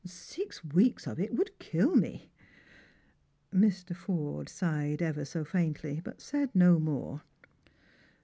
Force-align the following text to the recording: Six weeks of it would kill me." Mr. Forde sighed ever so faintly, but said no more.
Six 0.03 0.63
weeks 0.65 1.05
of 1.05 1.19
it 1.19 1.35
would 1.35 1.59
kill 1.59 1.95
me." 1.95 2.31
Mr. 3.53 3.95
Forde 3.95 4.49
sighed 4.49 4.99
ever 4.99 5.23
so 5.25 5.45
faintly, 5.45 6.01
but 6.03 6.21
said 6.21 6.49
no 6.55 6.79
more. 6.79 7.21